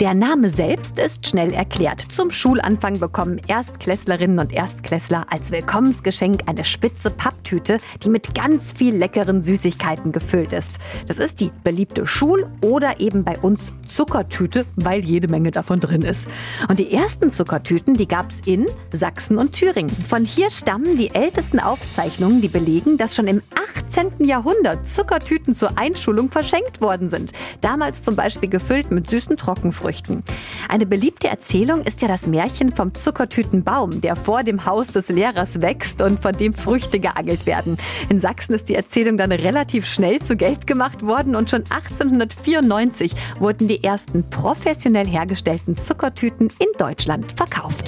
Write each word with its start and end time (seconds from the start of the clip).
Der 0.00 0.14
Name 0.14 0.48
selbst 0.48 0.96
ist 1.00 1.26
schnell 1.26 1.52
erklärt. 1.52 2.00
Zum 2.00 2.30
Schulanfang 2.30 3.00
bekommen 3.00 3.40
Erstklässlerinnen 3.48 4.38
und 4.38 4.52
Erstklässler 4.52 5.26
als 5.28 5.50
Willkommensgeschenk 5.50 6.42
eine 6.46 6.64
spitze 6.64 7.10
Papptüte, 7.10 7.78
die 8.04 8.08
mit 8.08 8.32
ganz 8.32 8.72
viel 8.72 8.94
leckeren 8.94 9.42
Süßigkeiten 9.42 10.12
gefüllt 10.12 10.52
ist. 10.52 10.70
Das 11.08 11.18
ist 11.18 11.40
die 11.40 11.50
beliebte 11.64 12.06
Schul- 12.06 12.46
oder 12.60 13.00
eben 13.00 13.24
bei 13.24 13.40
uns 13.40 13.72
Zuckertüte, 13.88 14.66
weil 14.76 15.04
jede 15.04 15.26
Menge 15.26 15.50
davon 15.50 15.80
drin 15.80 16.02
ist. 16.02 16.28
Und 16.68 16.78
die 16.78 16.92
ersten 16.92 17.32
Zuckertüten, 17.32 17.94
die 17.94 18.06
gab's 18.06 18.40
in 18.46 18.66
Sachsen 18.92 19.36
und 19.36 19.54
Thüringen. 19.54 19.90
Von 20.08 20.24
hier 20.24 20.50
stammen 20.50 20.96
die 20.96 21.12
ältesten 21.12 21.58
Aufzeichnungen, 21.58 22.40
die 22.40 22.46
belegen, 22.46 22.98
dass 22.98 23.16
schon 23.16 23.26
im 23.26 23.42
18. 23.98 24.24
Jahrhundert 24.24 24.86
Zuckertüten 24.86 25.56
zur 25.56 25.76
Einschulung 25.76 26.30
verschenkt 26.30 26.80
worden 26.80 27.10
sind. 27.10 27.32
Damals 27.60 28.02
zum 28.02 28.14
Beispiel 28.14 28.48
gefüllt 28.48 28.92
mit 28.92 29.10
süßen 29.10 29.36
Trockenfrüchten. 29.36 30.22
Eine 30.68 30.86
beliebte 30.86 31.28
Erzählung 31.28 31.82
ist 31.82 32.00
ja 32.00 32.08
das 32.08 32.26
Märchen 32.26 32.72
vom 32.72 32.94
Zuckertütenbaum, 32.94 34.00
der 34.00 34.14
vor 34.14 34.44
dem 34.44 34.64
Haus 34.64 34.88
des 34.88 35.08
Lehrers 35.08 35.60
wächst 35.60 36.00
und 36.00 36.20
von 36.20 36.32
dem 36.32 36.54
Früchte 36.54 37.00
geangelt 37.00 37.46
werden. 37.46 37.76
In 38.08 38.20
Sachsen 38.20 38.54
ist 38.54 38.68
die 38.68 38.76
Erzählung 38.76 39.16
dann 39.16 39.32
relativ 39.32 39.84
schnell 39.84 40.20
zu 40.20 40.36
Geld 40.36 40.66
gemacht 40.66 41.04
worden 41.04 41.34
und 41.34 41.50
schon 41.50 41.64
1894 41.68 43.14
wurden 43.40 43.66
die 43.66 43.82
ersten 43.82 44.28
professionell 44.30 45.08
hergestellten 45.08 45.76
Zuckertüten 45.76 46.48
in 46.60 46.68
Deutschland 46.78 47.32
verkauft. 47.32 47.87